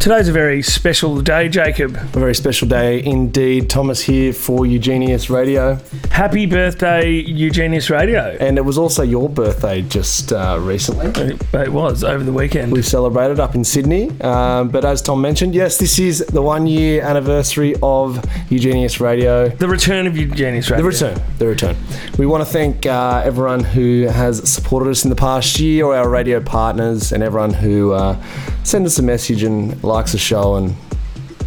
Today's 0.00 0.28
a 0.28 0.32
very 0.32 0.62
special 0.62 1.20
day, 1.20 1.48
Jacob. 1.48 1.96
A 1.96 2.20
very 2.20 2.34
special 2.34 2.68
day 2.68 3.04
indeed. 3.04 3.68
Thomas 3.68 4.00
here 4.00 4.32
for 4.32 4.60
UGENIUS 4.60 5.28
Radio. 5.28 5.80
Happy 6.12 6.46
birthday, 6.46 7.20
UGENIUS 7.24 7.90
Radio. 7.90 8.36
And 8.40 8.58
it 8.58 8.60
was 8.60 8.78
also 8.78 9.02
your 9.02 9.28
birthday 9.28 9.82
just 9.82 10.32
uh, 10.32 10.56
recently. 10.60 11.36
It 11.52 11.72
was 11.72 12.04
over 12.04 12.22
the 12.22 12.32
weekend. 12.32 12.70
We 12.70 12.80
celebrated 12.80 13.40
up 13.40 13.56
in 13.56 13.64
Sydney. 13.64 14.08
Um, 14.20 14.68
but 14.68 14.84
as 14.84 15.02
Tom 15.02 15.20
mentioned, 15.20 15.54
yes, 15.56 15.78
this 15.78 15.98
is 15.98 16.20
the 16.20 16.42
one 16.42 16.68
year 16.68 17.02
anniversary 17.02 17.74
of 17.82 18.18
UGENIUS 18.50 19.00
Radio. 19.00 19.48
The 19.48 19.68
return 19.68 20.06
of 20.06 20.14
UGENIUS 20.14 20.70
Radio. 20.70 20.76
The 20.76 20.84
return. 20.84 21.22
The 21.38 21.46
return. 21.48 21.76
We 22.18 22.26
want 22.26 22.42
to 22.42 22.50
thank 22.50 22.86
uh, 22.86 23.22
everyone 23.24 23.64
who 23.64 24.02
has 24.02 24.48
supported 24.48 24.90
us 24.90 25.02
in 25.02 25.10
the 25.10 25.16
past 25.16 25.58
year, 25.58 25.86
or 25.86 25.96
our 25.96 26.08
radio 26.08 26.40
partners, 26.40 27.10
and 27.10 27.24
everyone 27.24 27.52
who 27.52 27.92
uh, 27.92 28.16
sent 28.62 28.86
us 28.86 28.98
a 28.98 29.02
message 29.02 29.42
and 29.42 29.82
likes 29.88 30.12
the 30.12 30.18
show 30.18 30.56
and 30.56 30.74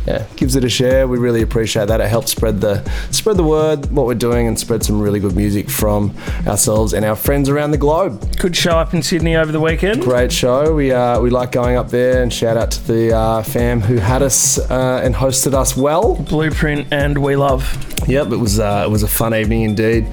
yeah, 0.08 0.26
gives 0.36 0.56
it 0.56 0.64
a 0.64 0.70
share. 0.70 1.08
We 1.08 1.20
really 1.20 1.42
appreciate 1.42 1.88
that. 1.88 2.02
It 2.02 2.08
helps 2.08 2.32
spread 2.32 2.60
the 2.60 2.84
spread 3.12 3.38
the 3.38 3.44
word 3.44 3.92
what 3.92 4.08
we're 4.08 4.16
doing 4.16 4.48
and 4.48 4.60
spread 4.60 4.84
some 4.84 5.00
really 5.00 5.20
good 5.20 5.36
music 5.36 5.70
from 5.70 6.16
ourselves 6.48 6.94
and 6.94 7.06
our 7.06 7.16
friends 7.16 7.50
around 7.50 7.72
the 7.72 7.78
globe. 7.78 8.38
Good 8.38 8.56
show 8.56 8.72
up 8.72 8.94
in 8.94 9.04
Sydney 9.04 9.36
over 9.36 9.52
the 9.52 9.60
weekend. 9.60 10.02
Great 10.02 10.32
show. 10.32 10.74
We 10.74 10.92
uh, 10.92 11.22
we 11.22 11.30
like 11.30 11.52
going 11.52 11.78
up 11.78 11.90
there 11.90 12.24
and 12.24 12.34
shout 12.34 12.58
out 12.58 12.72
to 12.72 12.88
the 12.88 13.16
uh, 13.16 13.44
fam 13.44 13.82
who 13.82 13.98
had 13.98 14.24
us 14.24 14.58
uh, 14.58 15.02
and 15.04 15.14
hosted 15.14 15.54
us 15.54 15.78
well. 15.78 16.16
Blueprint 16.16 16.88
and 16.92 17.18
We 17.20 17.36
Love. 17.36 17.64
Yep, 18.08 18.32
it 18.32 18.38
was 18.38 18.60
uh, 18.60 18.84
it 18.88 18.90
was 18.90 19.04
a 19.04 19.08
fun 19.08 19.36
evening 19.36 19.62
indeed. 19.62 20.08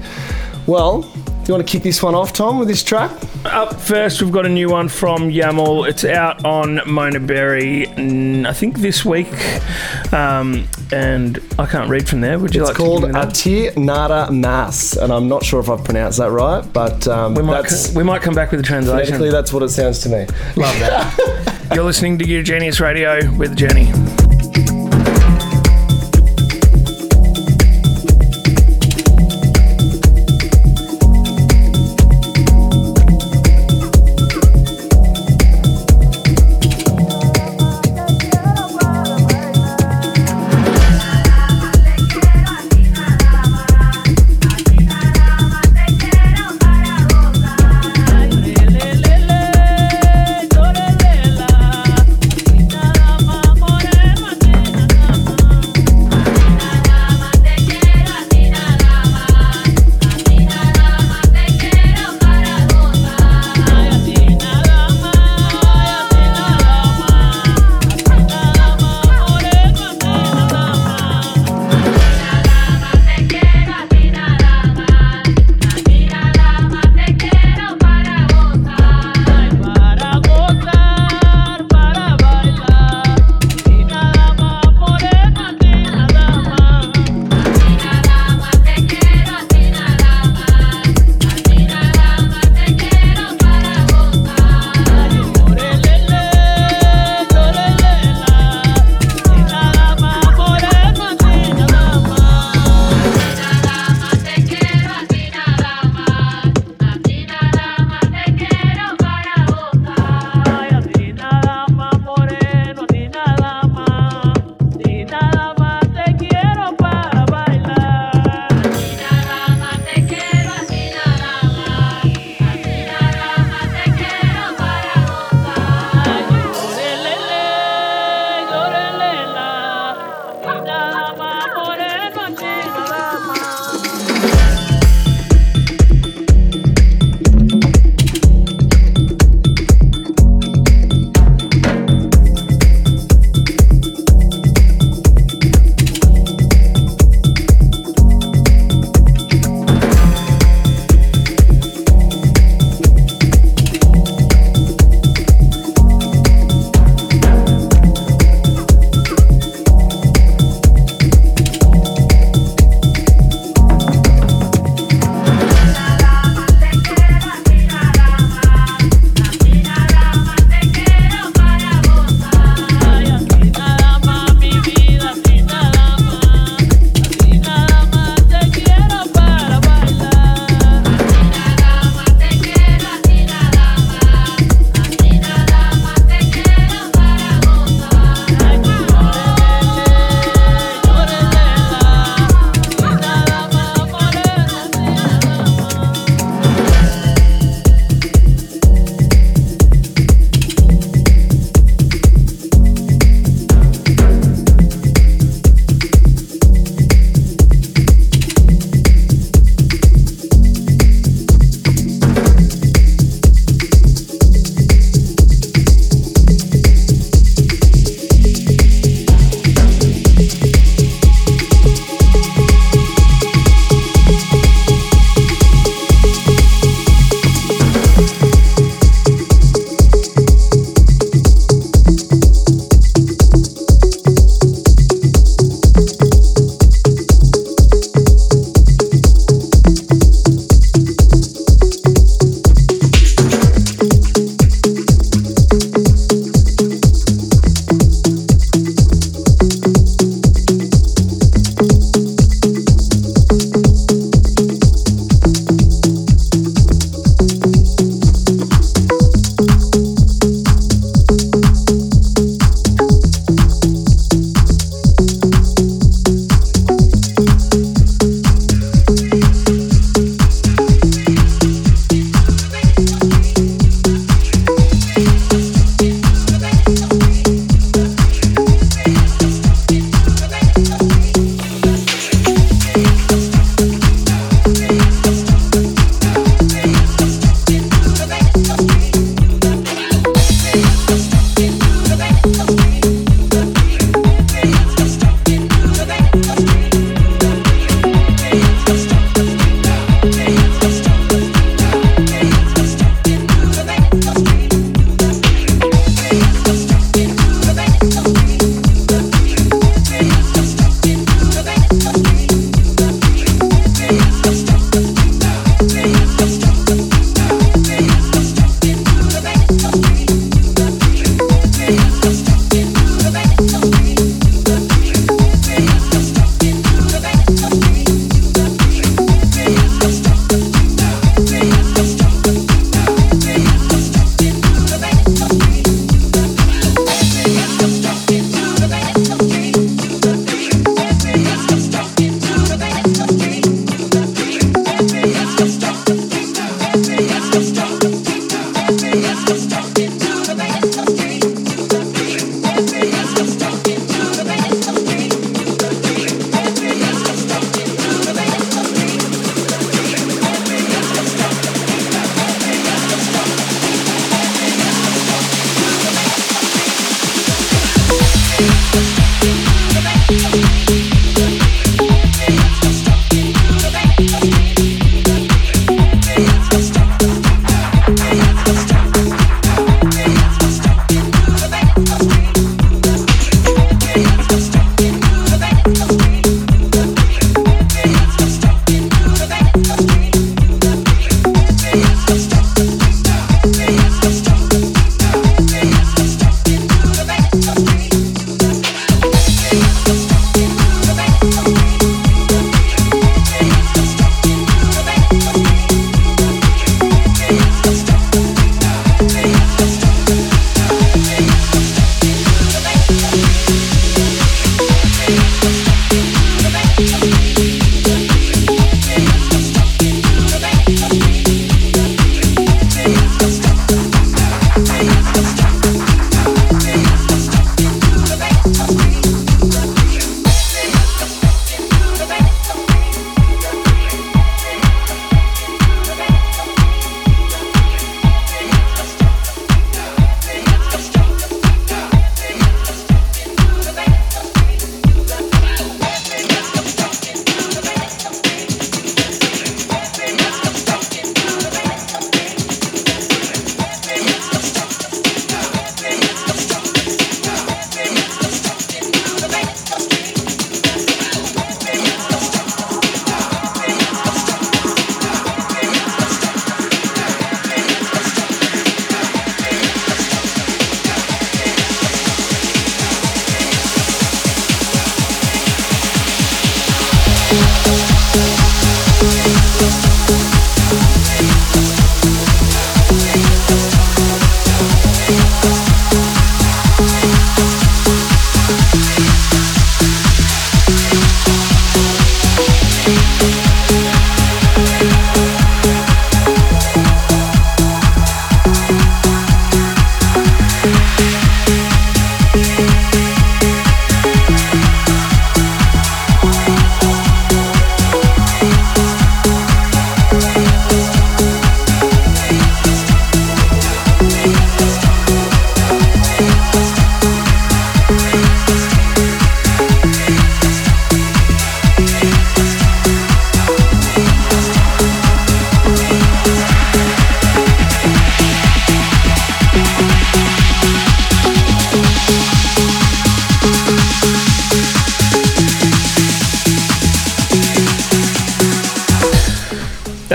Well, 0.69 1.01
do 1.01 1.09
you 1.47 1.53
want 1.55 1.67
to 1.67 1.71
kick 1.71 1.81
this 1.81 2.03
one 2.03 2.13
off, 2.13 2.31
Tom, 2.31 2.59
with 2.59 2.67
this 2.67 2.83
track? 2.83 3.09
Up 3.43 3.73
first, 3.73 4.21
we've 4.21 4.31
got 4.31 4.45
a 4.45 4.49
new 4.49 4.69
one 4.69 4.87
from 4.87 5.31
Yamal. 5.31 5.89
It's 5.89 6.05
out 6.05 6.45
on 6.45 6.79
Mona 6.85 7.19
Berry, 7.19 7.87
I 7.87 8.53
think 8.53 8.77
this 8.77 9.03
week. 9.03 9.29
Um, 10.13 10.67
and 10.93 11.39
I 11.57 11.65
can't 11.65 11.89
read 11.89 12.07
from 12.07 12.21
there. 12.21 12.37
Would 12.37 12.53
you 12.53 12.61
It's 12.61 12.69
like 12.69 12.77
called 12.77 13.01
to 13.01 13.07
give 13.07 13.15
me? 13.15 13.21
Atir 13.21 13.77
Nada 13.77 14.31
Mas, 14.31 14.95
and 14.95 15.11
I'm 15.11 15.27
not 15.27 15.43
sure 15.43 15.59
if 15.59 15.71
I've 15.71 15.83
pronounced 15.83 16.19
that 16.19 16.29
right, 16.29 16.63
but 16.71 17.07
um, 17.07 17.33
We 17.33 17.41
might, 17.41 17.63
that's 17.63 17.95
we 17.95 18.03
might 18.03 18.21
come 18.21 18.35
back 18.35 18.51
with 18.51 18.59
a 18.59 18.63
translation. 18.63 19.05
phonetically 19.15 19.31
that's 19.31 19.51
what 19.51 19.63
it 19.63 19.69
sounds 19.69 20.01
to 20.01 20.09
me. 20.09 20.27
Love 20.55 20.79
that. 20.81 21.71
You're 21.73 21.83
listening 21.83 22.19
to 22.19 22.25
UGENIUS 22.25 22.79
Radio 22.79 23.33
with 23.37 23.55
Jenny. 23.57 23.91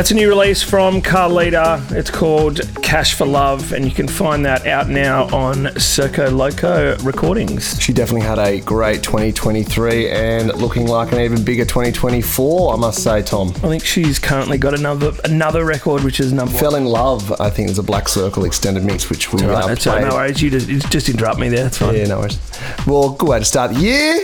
That's 0.05 0.11
a 0.11 0.17
new 0.17 0.29
release 0.29 0.63
from 0.63 1.01
Carlita. 1.01 1.91
It's 1.93 2.11
called 2.11 2.61
Cash 2.83 3.15
for 3.15 3.25
Love, 3.25 3.73
and 3.73 3.87
you 3.87 3.91
can 3.91 4.07
find 4.07 4.45
that 4.45 4.67
out 4.67 4.91
now 4.91 5.23
on 5.35 5.65
Circo 5.79 6.31
Loco 6.31 6.95
Recordings. 6.99 7.81
She 7.81 7.95
definitely 7.95 8.27
had 8.27 8.39
a 8.39 8.61
great 8.61 9.03
2023 9.03 10.11
and 10.11 10.55
looking 10.59 10.87
like 10.87 11.13
an 11.13 11.21
even 11.21 11.43
bigger 11.43 11.65
2024, 11.65 12.75
I 12.75 12.77
must 12.77 13.03
say, 13.03 13.23
Tom. 13.23 13.49
I 13.49 13.69
think 13.69 13.83
she's 13.83 14.19
currently 14.19 14.59
got 14.59 14.79
another 14.79 15.13
another 15.25 15.65
record, 15.65 16.05
which 16.05 16.21
is 16.21 16.35
number 16.35 16.53
Fell 16.53 16.75
in 16.75 16.85
Love, 16.85 17.41
I 17.41 17.49
think, 17.49 17.71
is 17.71 17.79
a 17.79 17.83
Black 17.83 18.07
Circle 18.07 18.45
extended 18.45 18.85
mix, 18.85 19.09
which 19.09 19.33
we 19.33 19.41
Right, 19.41 19.67
that's 19.67 19.87
right, 19.87 20.03
no 20.07 20.17
worries. 20.17 20.43
You 20.43 20.51
just, 20.51 20.69
you 20.69 20.81
just 20.81 21.09
interrupt 21.09 21.41
me 21.41 21.49
there. 21.49 21.63
That's 21.63 21.79
fine. 21.79 21.97
Yeah, 21.97 22.09
no 22.09 22.19
worries. 22.19 22.39
Well, 22.87 23.09
good 23.09 23.29
way 23.31 23.39
to 23.39 23.45
start 23.47 23.73
the 23.73 23.81
year. 23.81 24.21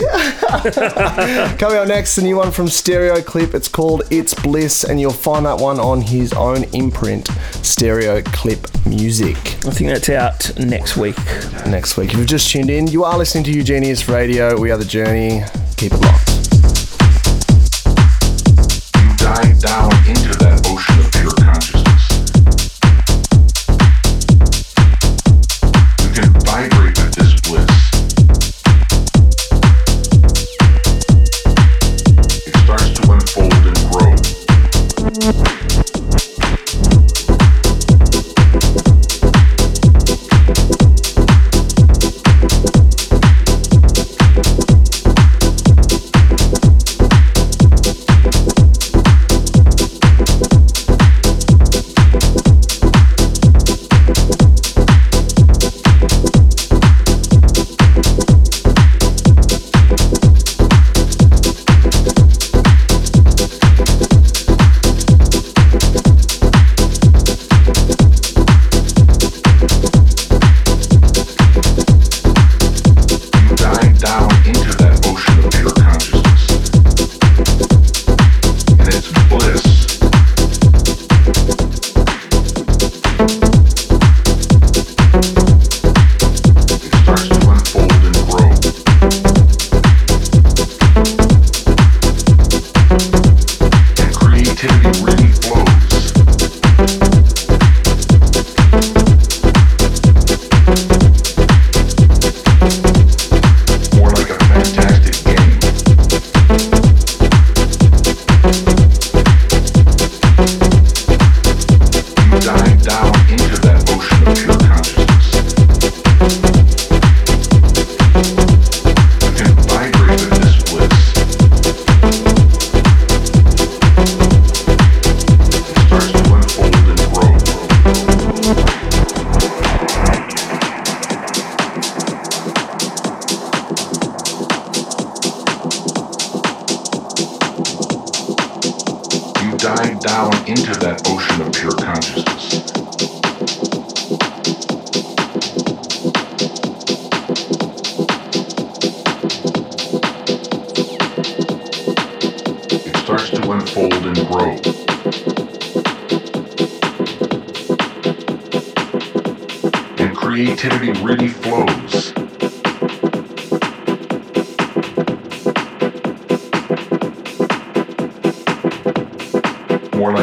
Coming 1.56 1.78
up 1.78 1.88
next, 1.88 2.18
a 2.18 2.22
new 2.22 2.36
one 2.36 2.52
from 2.52 2.68
Stereo 2.68 3.22
Clip. 3.22 3.54
It's 3.54 3.68
called 3.68 4.02
It's 4.10 4.34
Bliss, 4.34 4.84
and 4.84 5.00
you'll 5.00 5.10
find 5.10 5.46
that 5.46 5.56
one 5.56 5.69
on 5.78 6.00
his 6.00 6.32
own 6.32 6.64
imprint, 6.72 7.28
Stereo 7.62 8.22
Clip 8.22 8.66
Music. 8.86 9.36
I 9.36 9.70
think 9.70 9.90
that's 9.90 10.08
out 10.08 10.58
next 10.58 10.96
week. 10.96 11.16
Next 11.66 11.96
week, 11.96 12.12
if 12.12 12.18
you've 12.18 12.26
just 12.26 12.50
tuned 12.50 12.70
in, 12.70 12.86
you 12.86 13.04
are 13.04 13.16
listening 13.16 13.44
to 13.44 13.52
UGENIUS 13.52 14.12
Radio. 14.12 14.58
We 14.58 14.70
are 14.70 14.78
the 14.78 14.84
journey. 14.84 15.42
Keep 15.76 15.92
it 15.92 16.00
locked. 16.00 16.28
You 18.96 19.16
dive 19.16 19.60
down 19.60 19.99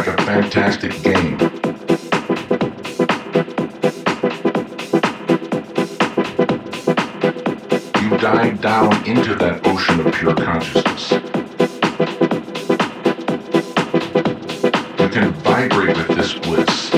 like 0.07 0.19
a 0.19 0.23
fantastic 0.23 0.91
game. 1.03 1.31
You 8.01 8.17
dive 8.17 8.61
down 8.61 9.05
into 9.05 9.35
that 9.35 9.61
ocean 9.65 10.05
of 10.05 10.13
pure 10.13 10.35
consciousness. 10.35 11.11
You 14.99 15.09
can 15.09 15.33
vibrate 15.43 15.97
with 15.97 16.15
this 16.15 16.33
bliss. 16.35 16.96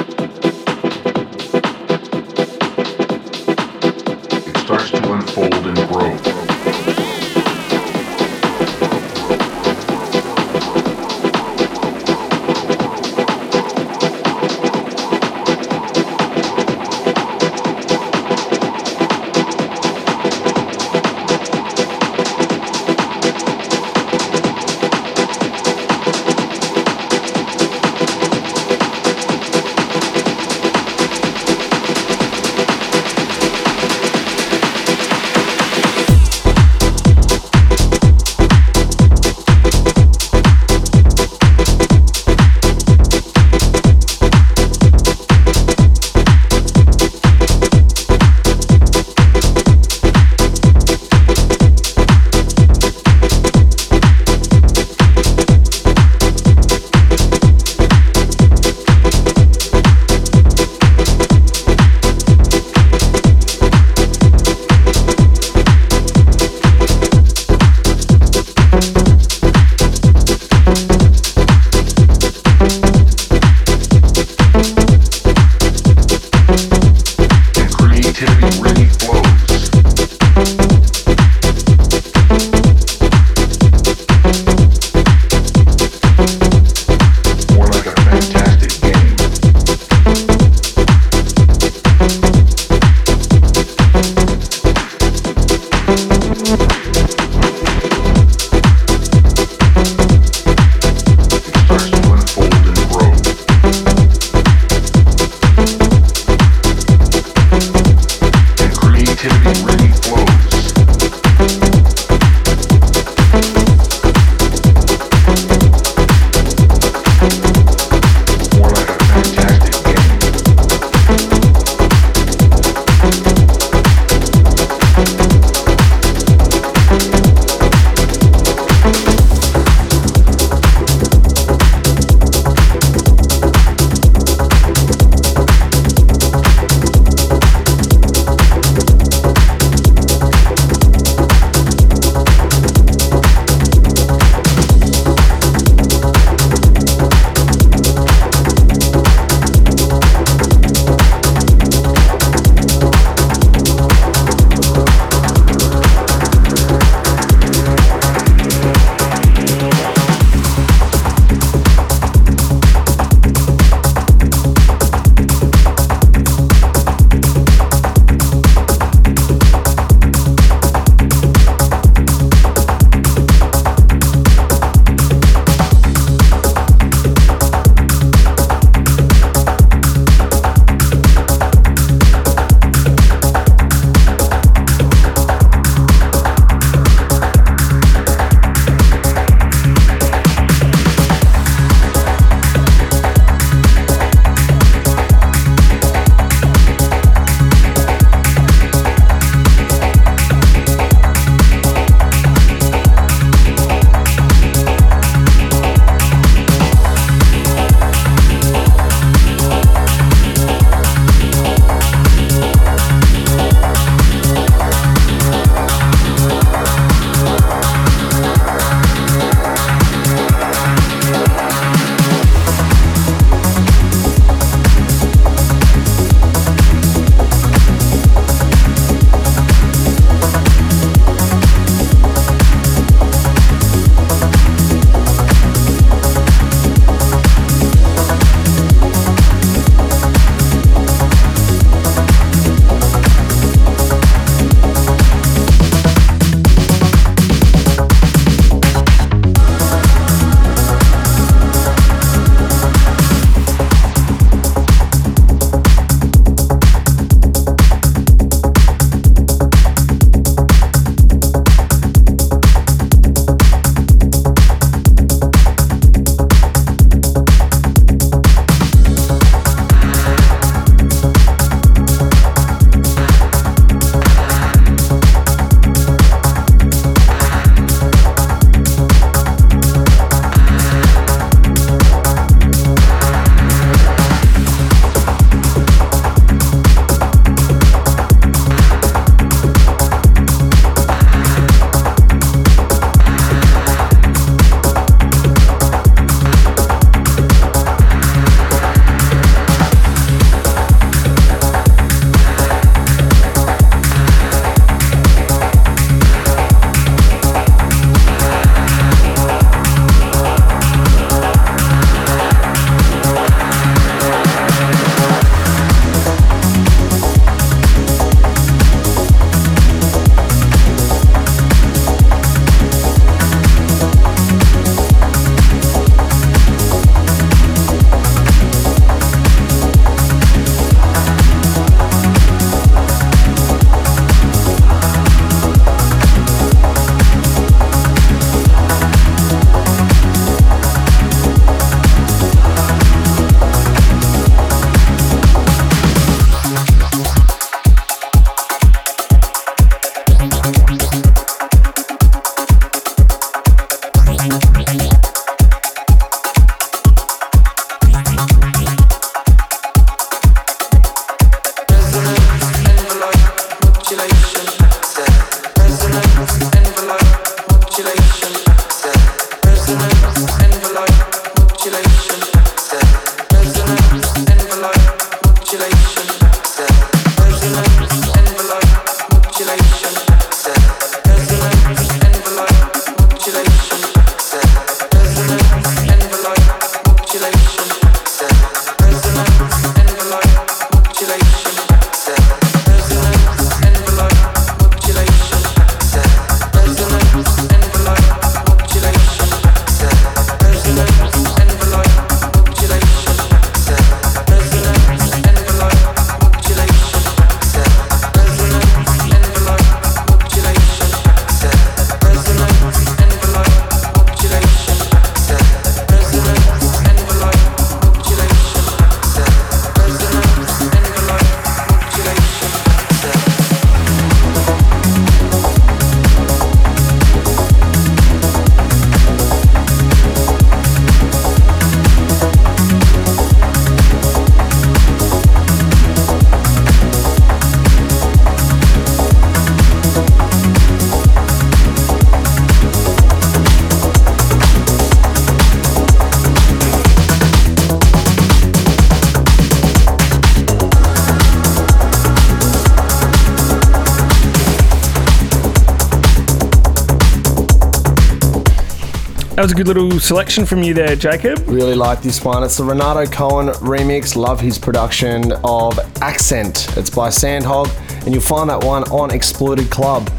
That 459.40 459.44
was 459.44 459.52
a 459.54 459.56
good 459.56 459.68
little 459.70 460.02
selection 460.02 460.46
from 460.46 460.64
you 460.64 460.74
there, 460.74 460.98
Jacob. 460.98 461.48
Really 461.48 461.74
like 461.74 462.02
this 462.02 462.26
one. 462.26 462.44
It's 462.44 462.58
the 462.58 462.66
Renato 462.66 463.06
Cohen 463.06 463.48
remix. 463.62 464.18
Love 464.18 464.42
his 464.42 464.60
production 464.60 465.32
of 465.46 465.80
Accent. 466.02 466.68
It's 466.78 466.90
by 466.90 467.08
Sandhog, 467.08 467.74
and 468.04 468.14
you'll 468.14 468.22
find 468.22 468.50
that 468.50 468.62
one 468.66 468.84
on 468.92 469.12
Exploited 469.12 469.70
Club. 469.70 470.10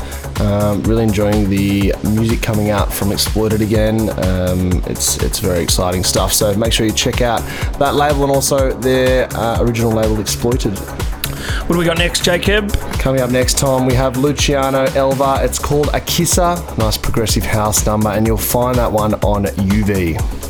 Um, 0.40 0.82
really 0.84 1.02
enjoying 1.02 1.50
the 1.50 1.92
music 2.02 2.40
coming 2.40 2.70
out 2.70 2.90
from 2.90 3.12
Exploited 3.12 3.60
again. 3.60 4.08
Um, 4.24 4.82
it's 4.86 5.22
it's 5.22 5.38
very 5.38 5.62
exciting 5.62 6.02
stuff. 6.02 6.32
So 6.32 6.56
make 6.56 6.72
sure 6.72 6.86
you 6.86 6.92
check 6.92 7.20
out 7.20 7.42
that 7.78 7.96
label 7.96 8.22
and 8.22 8.32
also 8.32 8.72
their 8.72 9.28
uh, 9.36 9.60
original 9.60 9.92
label 9.92 10.18
Exploited. 10.18 10.78
What 11.40 11.74
do 11.74 11.78
we 11.78 11.84
got 11.84 11.98
next, 11.98 12.24
Jacob? 12.24 12.72
Coming 12.98 13.20
up 13.20 13.30
next 13.30 13.58
time, 13.58 13.86
we 13.86 13.94
have 13.94 14.16
Luciano 14.16 14.84
Elva. 14.94 15.40
It's 15.42 15.58
called 15.58 15.86
Akissa. 15.88 16.76
Nice 16.78 16.98
progressive 16.98 17.44
house 17.44 17.86
number, 17.86 18.10
and 18.10 18.26
you'll 18.26 18.36
find 18.36 18.76
that 18.76 18.92
one 18.92 19.14
on 19.14 19.44
UV. 19.44 20.49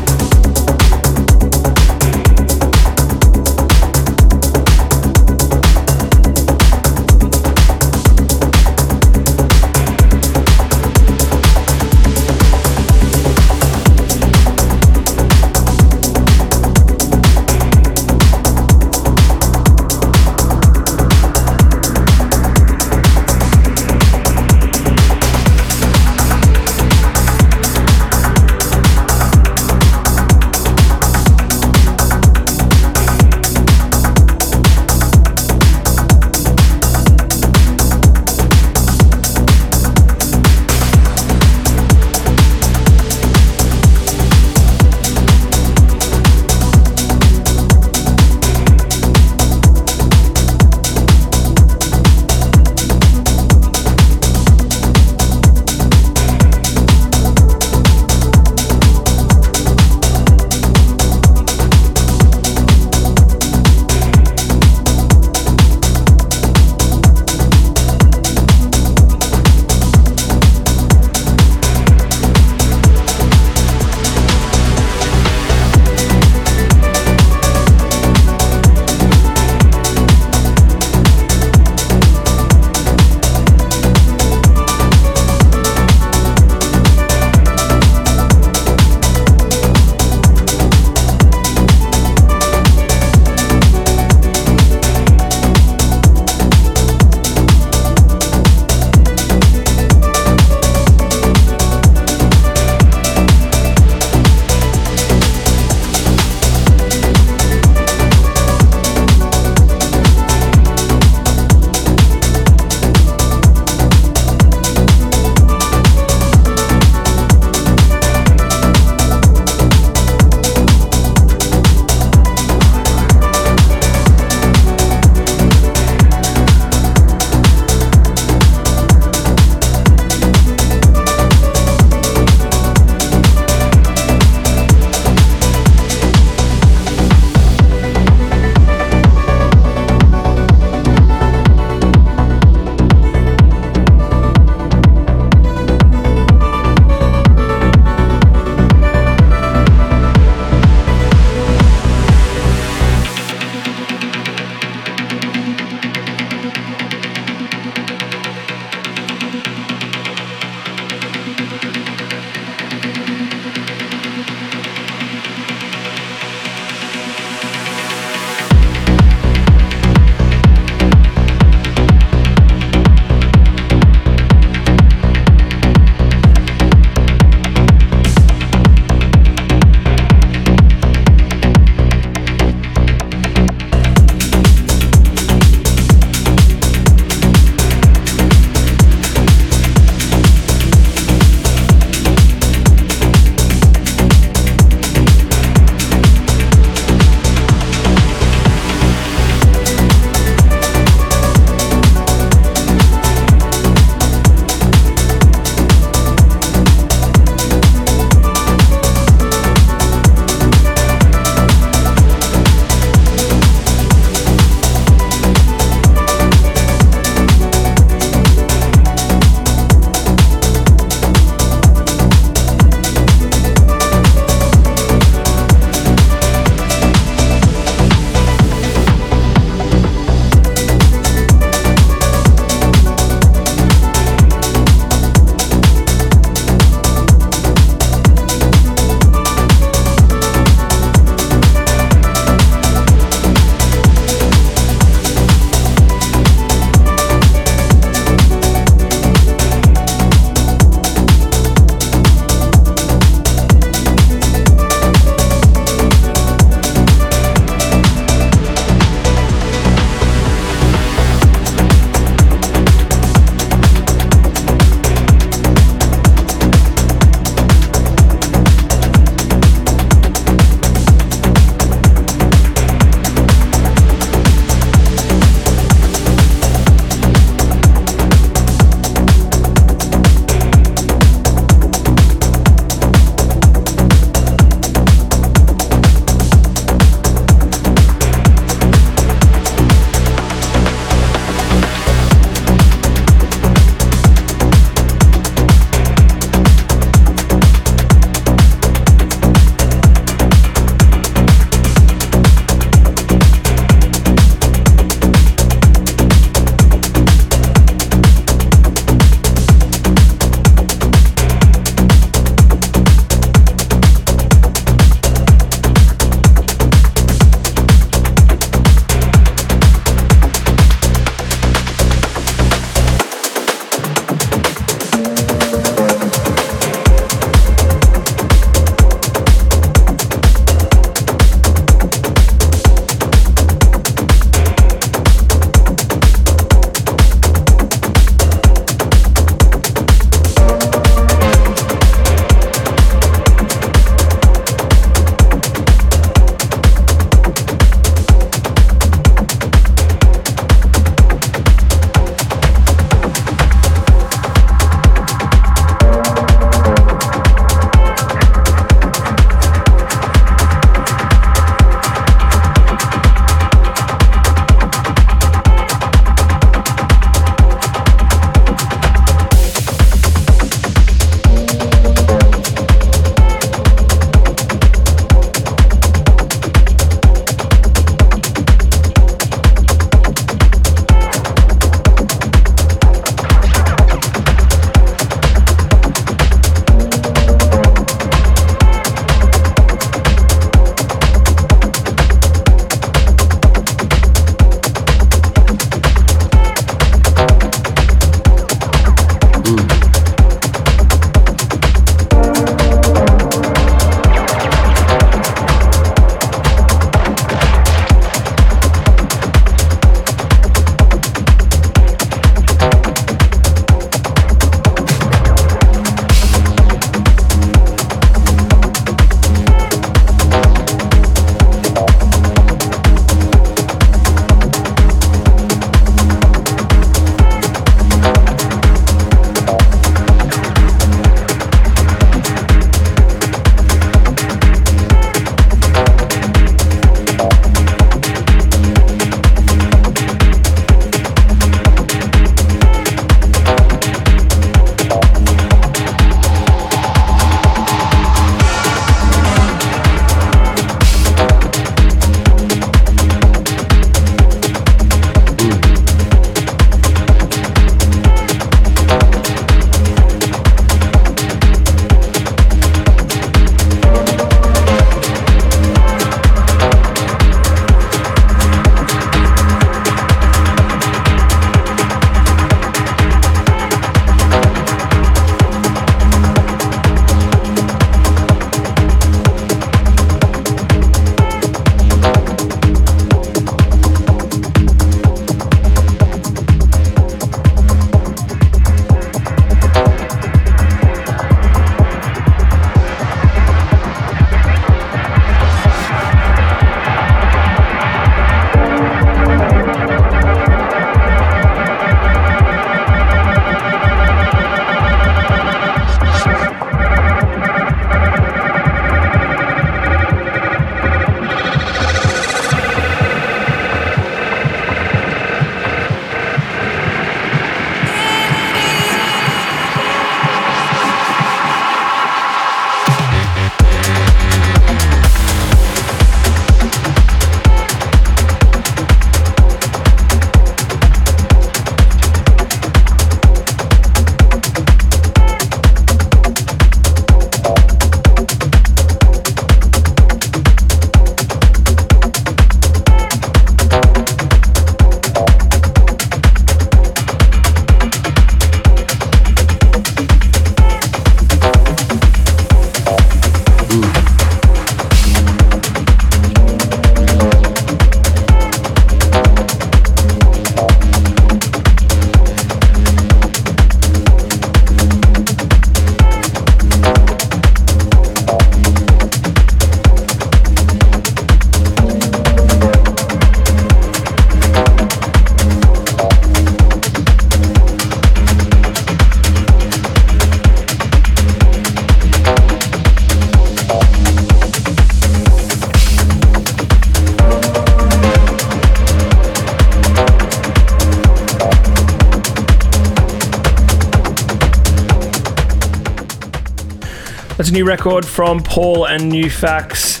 Record 597.66 598.06
from 598.06 598.42
Paul 598.42 598.86
and 598.86 599.08
New 599.08 599.28
Facts. 599.28 600.00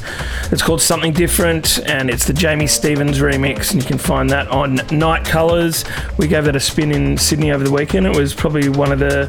It's 0.52 0.62
called 0.62 0.80
Something 0.80 1.12
Different, 1.12 1.80
and 1.86 2.08
it's 2.08 2.24
the 2.24 2.32
Jamie 2.32 2.68
Stevens 2.68 3.18
remix, 3.18 3.72
and 3.72 3.82
you 3.82 3.86
can 3.86 3.98
find 3.98 4.30
that 4.30 4.46
on 4.48 4.76
Night 4.92 5.24
Colours. 5.24 5.84
We 6.16 6.28
gave 6.28 6.44
that 6.44 6.54
a 6.54 6.60
spin 6.60 6.92
in 6.92 7.18
Sydney 7.18 7.50
over 7.50 7.64
the 7.64 7.72
weekend. 7.72 8.06
It 8.06 8.16
was 8.16 8.34
probably 8.34 8.68
one 8.68 8.92
of 8.92 9.00
the 9.00 9.28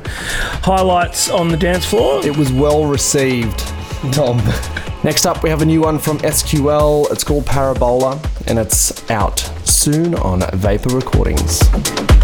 highlights 0.62 1.30
on 1.30 1.50
the 1.50 1.58
dance 1.58 1.86
floor. 1.86 2.23
It 2.23 2.38
was 2.38 2.52
well 2.52 2.86
received, 2.86 3.60
Tom. 4.13 4.38
Next 5.04 5.26
up, 5.26 5.41
we 5.41 5.50
have 5.50 5.63
a 5.63 5.65
new 5.65 5.82
one 5.82 5.97
from 5.97 6.19
SQL. 6.19 7.12
It's 7.12 7.23
called 7.23 7.45
Parabola, 7.45 8.21
and 8.45 8.60
it's 8.60 9.10
out 9.10 9.39
soon 9.63 10.13
on 10.15 10.41
Vapor 10.54 10.95
Recordings. 10.95 12.16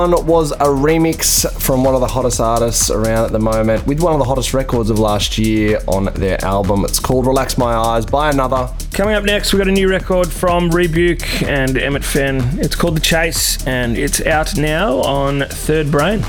One 0.00 0.24
was 0.24 0.52
a 0.52 0.64
remix 0.64 1.46
from 1.60 1.84
one 1.84 1.94
of 1.94 2.00
the 2.00 2.06
hottest 2.06 2.40
artists 2.40 2.90
around 2.90 3.26
at 3.26 3.32
the 3.32 3.38
moment 3.38 3.86
with 3.86 4.00
one 4.00 4.14
of 4.14 4.18
the 4.18 4.24
hottest 4.24 4.54
records 4.54 4.88
of 4.88 4.98
last 4.98 5.36
year 5.36 5.78
on 5.86 6.06
their 6.14 6.42
album. 6.42 6.86
It's 6.86 6.98
called 6.98 7.26
Relax 7.26 7.58
My 7.58 7.74
Eyes 7.74 8.06
by 8.06 8.32
ANOTR. 8.32 8.94
Coming 8.94 9.14
up 9.14 9.24
next, 9.24 9.52
we've 9.52 9.60
got 9.60 9.68
a 9.68 9.72
new 9.72 9.90
record 9.90 10.28
from 10.32 10.70
Rebuke 10.70 11.42
and 11.42 11.76
Emmit 11.76 12.02
Fenn. 12.02 12.40
It's 12.60 12.74
called 12.74 12.96
The 12.96 13.00
Chase 13.00 13.66
and 13.66 13.98
it's 13.98 14.24
out 14.24 14.56
now 14.56 15.00
on 15.02 15.42
Third 15.42 15.90
Brain. 15.90 16.24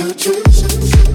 to 0.00 0.14
choose. 0.14 1.09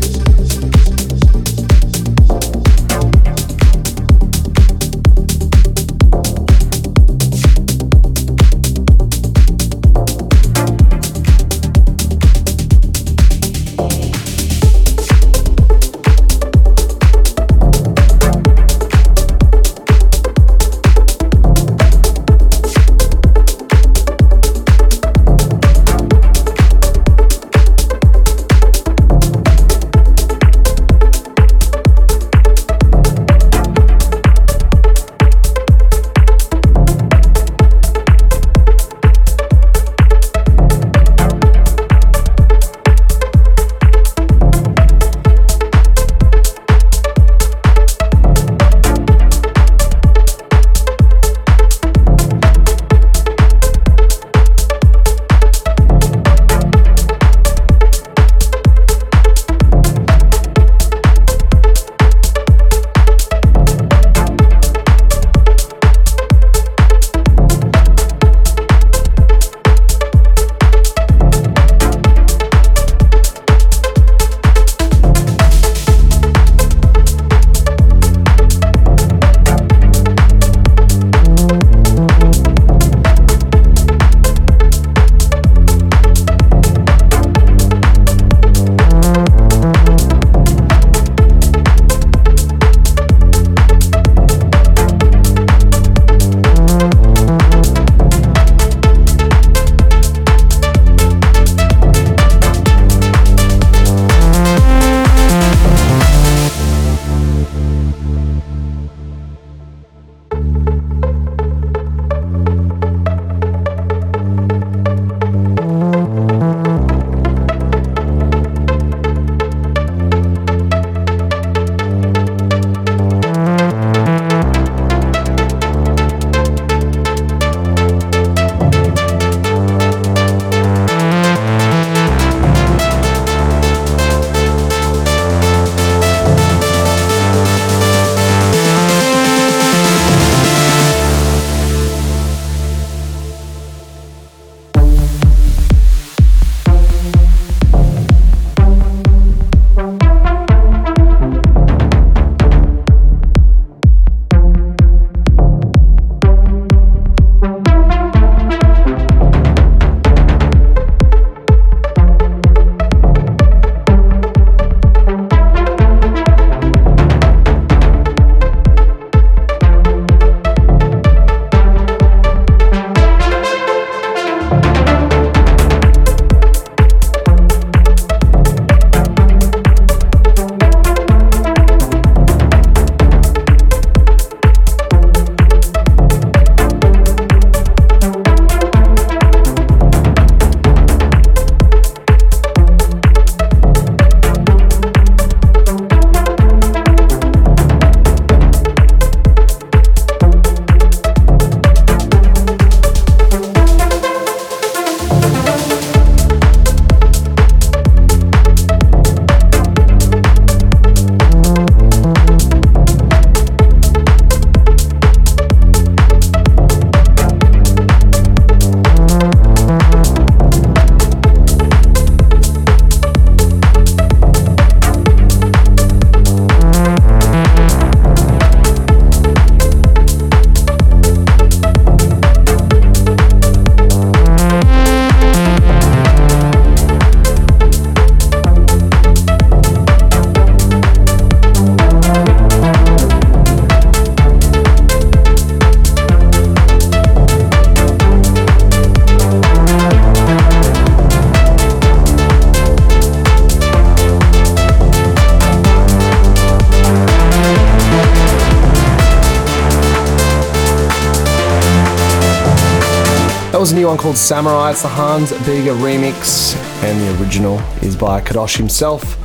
New 263.86 263.90
one 263.90 264.00
called 264.00 264.18
Samurai. 264.18 264.72
It's 264.72 264.82
the 264.82 264.88
Hans 264.88 265.32
Bieger 265.32 265.78
remix, 265.78 266.56
and 266.84 267.00
the 267.00 267.24
original 267.24 267.60
is 267.84 267.96
by 267.96 268.20
Kadosh 268.20 268.58
himself. 268.58 269.16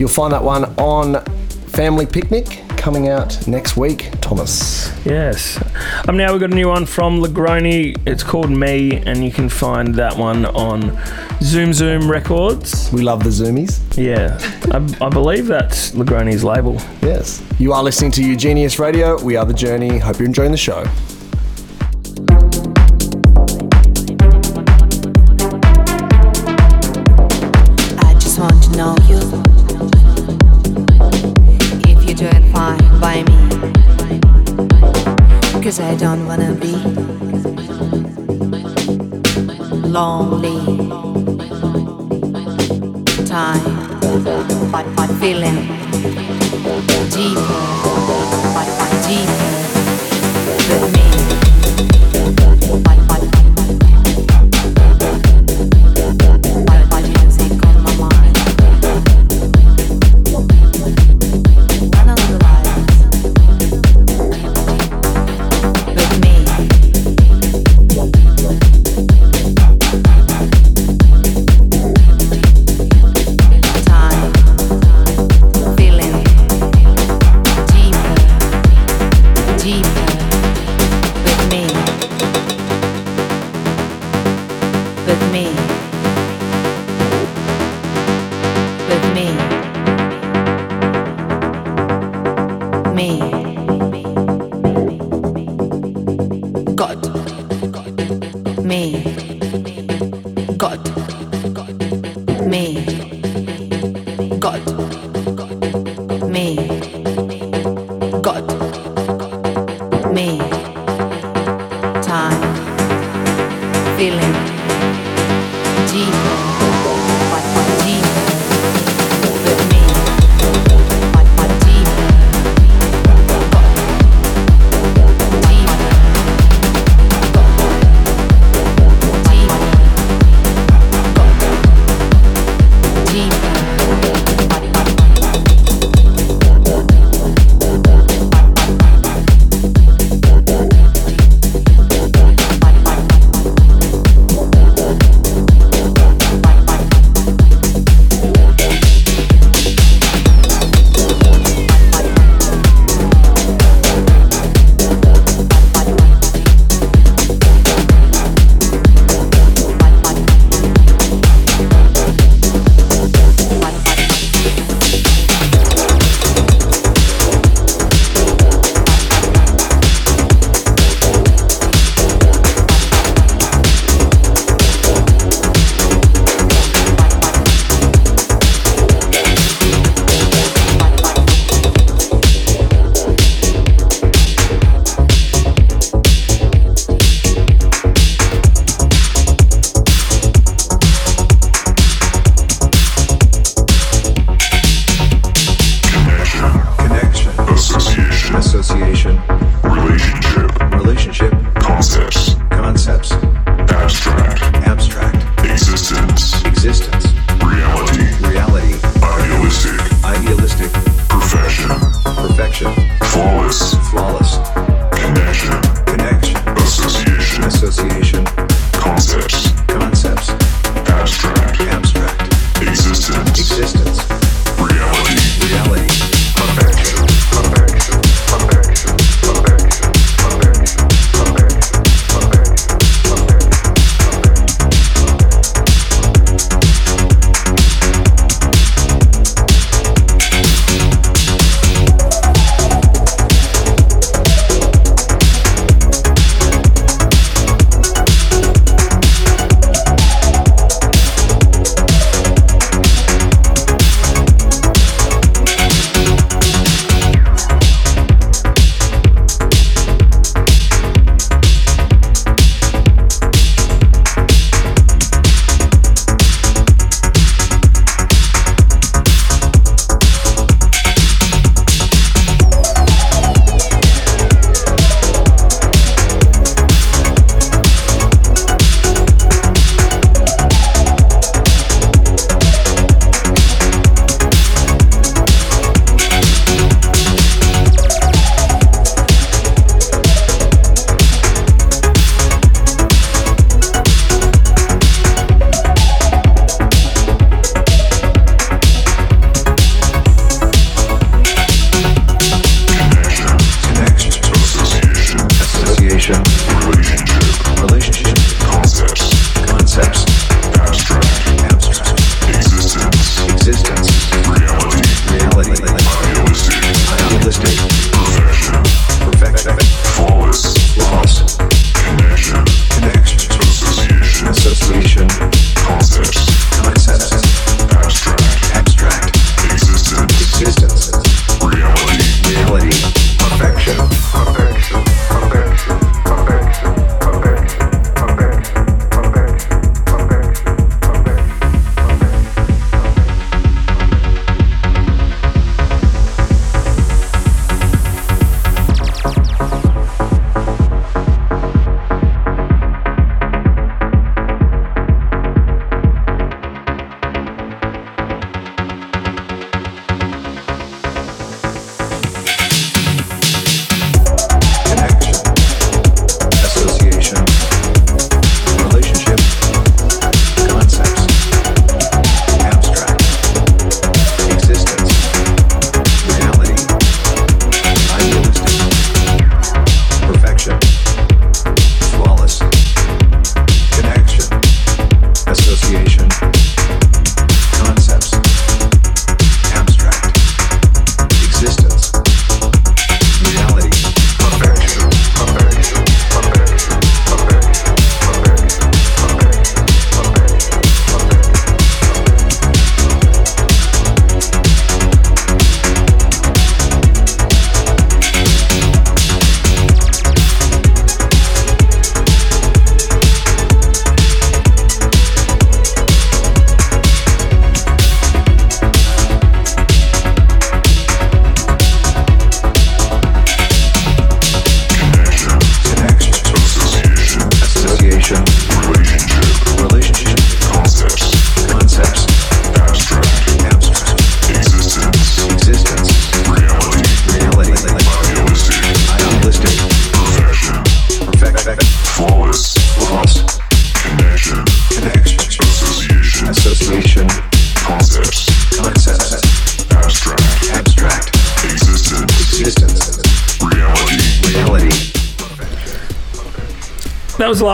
You'll 0.00 0.08
find 0.08 0.32
that 0.32 0.42
one 0.42 0.64
on 0.76 1.24
Family 1.68 2.04
Piknik 2.04 2.68
coming 2.76 3.06
out 3.06 3.46
next 3.46 3.76
week. 3.76 4.10
Thomas. 4.20 4.92
Yes. 5.06 5.62
Um, 6.08 6.16
now 6.16 6.32
we've 6.32 6.40
got 6.40 6.50
a 6.50 6.54
new 6.56 6.66
one 6.66 6.84
from 6.84 7.20
Lagroni. 7.20 7.96
It's 8.08 8.24
called 8.24 8.50
Me, 8.50 8.96
and 9.06 9.24
you 9.24 9.30
can 9.30 9.48
find 9.48 9.94
that 9.94 10.18
one 10.18 10.46
on 10.46 10.98
Zoom 11.40 11.72
Zoom 11.72 12.10
Records. 12.10 12.90
We 12.92 13.02
love 13.02 13.22
the 13.22 13.30
Zoomies. 13.30 13.80
Yeah, 13.96 14.36
I, 14.72 15.06
I 15.06 15.10
believe 15.10 15.46
that's 15.46 15.92
Lagroni's 15.92 16.42
label. 16.42 16.74
Yes. 17.02 17.40
You 17.60 17.72
are 17.72 17.84
listening 17.84 18.10
to 18.12 18.20
UGENIUS 18.20 18.80
Radio. 18.80 19.22
We 19.22 19.36
are 19.36 19.46
The 19.46 19.54
Journey. 19.54 19.98
Hope 19.98 20.18
you're 20.18 20.26
enjoying 20.26 20.50
the 20.50 20.56
show. 20.56 20.84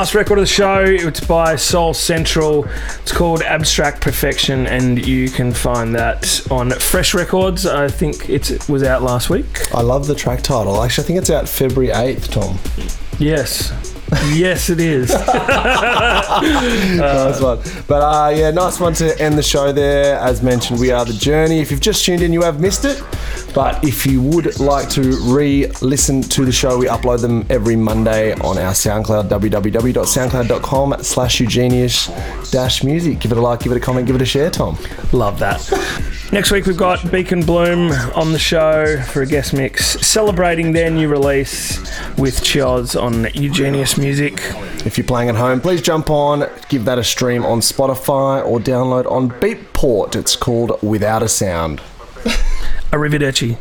Last 0.05 0.15
record 0.15 0.37
of 0.37 0.43
the 0.43 0.47
show. 0.47 0.85
It's 0.85 1.21
by 1.21 1.57
Soul 1.57 1.95
Central. 1.95 2.67
It's 3.01 3.11
called 3.11 3.41
Abstract 3.41 4.03
Perfection, 4.03 4.67
and 4.67 5.03
you 5.07 5.31
can 5.31 5.51
find 5.51 5.95
that 5.95 6.47
on 6.51 6.73
Fresh 6.73 7.15
Records. 7.15 7.65
I 7.65 7.89
think 7.89 8.29
it 8.29 8.69
was 8.69 8.83
out 8.83 9.03
last 9.03 9.31
week. 9.31 9.73
I 9.75 9.81
love 9.81 10.07
the 10.07 10.15
track 10.15 10.43
title. 10.43 10.83
Actually, 10.83 11.05
I 11.05 11.07
think 11.07 11.19
it's 11.21 11.31
out 11.31 11.49
February 11.49 11.91
8th, 11.91 12.31
Tom. 12.31 12.59
Yes. 13.19 13.73
yes, 14.35 14.69
it 14.69 14.79
is. 14.79 15.09
nice 16.99 17.41
one. 17.41 17.61
But 17.89 18.03
uh, 18.03 18.29
yeah, 18.37 18.51
nice 18.51 18.79
one 18.79 18.93
to 18.95 19.19
end 19.19 19.39
the 19.39 19.43
show 19.43 19.73
there. 19.73 20.19
As 20.19 20.43
mentioned, 20.43 20.81
we 20.81 20.91
are 20.91 21.07
The 21.07 21.15
Journey. 21.15 21.61
If 21.61 21.71
you've 21.71 21.81
just 21.81 22.05
tuned 22.05 22.21
in, 22.21 22.31
you 22.31 22.43
have 22.43 22.61
missed 22.61 22.85
it. 22.85 23.03
But 23.55 23.85
if 23.85 24.05
you 24.05 24.21
would 24.21 24.59
like 24.59 24.89
to 24.91 25.17
re 25.33 25.69
listen 25.81 26.23
to 26.23 26.45
the 26.45 26.51
show, 26.51 26.77
we 26.77 26.87
upload 26.87 27.21
them 27.21 27.47
every 27.49 27.77
Monday 27.77 28.33
on 28.33 28.59
our 28.59 28.73
SoundCloud, 28.73 29.29
www.soundcloud.com 29.29 30.97
slash 31.03 31.39
UGENIUS 31.41 32.51
dash 32.51 32.83
music. 32.83 33.21
Give 33.21 33.31
it 33.31 33.39
a 33.39 33.41
like, 33.41 33.61
give 33.61 33.71
it 33.71 33.77
a 33.77 33.81
comment, 33.81 34.09
give 34.09 34.17
it 34.17 34.23
a 34.23 34.27
share, 34.27 34.51
Tom. 34.51 34.77
Love 35.13 35.39
that. 35.39 35.61
Next 36.33 36.51
week 36.51 36.67
we've 36.67 36.77
got 36.77 37.13
Beacon 37.13 37.47
Bloom 37.47 37.93
on 38.17 38.33
the 38.33 38.41
show 38.41 39.01
for 39.03 39.23
a 39.23 39.27
guest 39.27 39.55
mix, 39.55 40.01
celebrating 40.05 40.73
their 40.73 40.91
new 40.91 41.09
release 41.09 41.79
with 42.19 42.41
Cioz 42.41 43.01
on 43.01 43.27
UGENIUS 43.27 43.99
Music. 43.99 44.41
If 44.85 44.99
you're 44.99 45.07
playing 45.07 45.29
at 45.29 45.37
home, 45.37 45.61
please 45.61 45.81
jump 45.81 46.11
on, 46.11 46.51
give 46.69 46.85
that 46.87 46.99
a 46.99 47.05
stream 47.05 47.47
on 47.47 47.61
Spotify 47.61 48.45
or 48.45 48.59
download 48.59 49.09
on 49.09 49.31
Beatport. 49.31 50.17
It's 50.17 50.35
called 50.35 50.83
Without 50.83 51.23
a 51.23 51.29
Sound. 51.29 51.81
Arrivederci. 52.95 53.57